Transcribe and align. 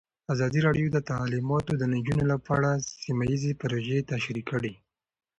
ازادي 0.33 0.59
راډیو 0.67 0.87
د 0.91 0.97
تعلیمات 1.11 1.65
د 1.75 1.83
نجونو 1.93 2.23
لپاره 2.31 2.45
په 2.45 2.51
اړه 2.57 2.71
سیمه 3.03 3.23
ییزې 3.31 3.51
پروژې 3.61 4.07
تشریح 4.11 4.45
کړې. 4.51 4.73